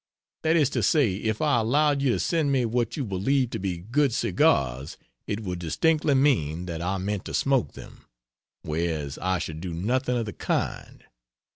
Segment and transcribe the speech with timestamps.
[0.41, 3.59] That is to say if I allowed you to send me what you believe to
[3.59, 8.05] be good cigars it would distinctly mean that I meant to smoke them,
[8.63, 11.03] whereas I should do nothing of the kind.